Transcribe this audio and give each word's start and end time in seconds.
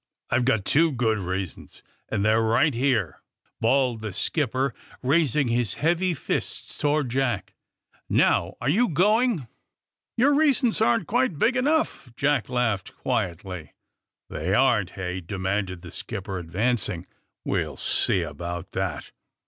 ^^I've 0.31 0.63
two 0.63 0.91
good 0.91 1.19
reasons, 1.19 1.83
and 2.09 2.25
they're 2.25 2.41
right 2.41 2.73
here!'' 2.73 3.21
bawled 3.61 4.01
the 4.01 4.13
skipper, 4.13 4.73
raising 5.03 5.47
his 5.47 5.75
heavy 5.75 6.15
fists 6.15 6.75
towards 6.75 7.13
Jack. 7.13 7.53
^*Now, 8.11 8.55
are 8.59 8.67
you 8.67 8.89
goiag!" 8.89 8.95
'42 9.37 9.37
THE 9.37 9.37
SUBMARINE 9.37 9.37
BOYS 9.45 10.17
Your 10.17 10.33
reasons 10.33 10.81
aren't 10.81 11.07
quite 11.07 11.37
big 11.37 11.53
enongli," 11.53 12.15
Jac!t 12.15 12.51
langhed 12.51 12.95
quietly. 12.95 13.73
'^They 14.31 14.59
aren% 14.59 14.93
heyT" 14.95 15.27
demanded 15.27 15.81
tlie 15.81 15.93
skipper, 15.93 16.39
advancing. 16.39 17.05
We'll 17.45 17.77
see 17.77 18.23
about 18.23 18.71
tbat!" 18.71 19.11